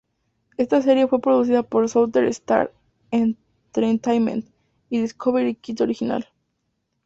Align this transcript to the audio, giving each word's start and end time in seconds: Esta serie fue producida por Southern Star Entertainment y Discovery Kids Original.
Esta 0.57 0.81
serie 0.81 1.05
fue 1.05 1.21
producida 1.21 1.61
por 1.61 1.87
Southern 1.87 2.25
Star 2.29 2.73
Entertainment 3.11 4.47
y 4.89 4.99
Discovery 4.99 5.53
Kids 5.53 5.81
Original. 5.81 6.27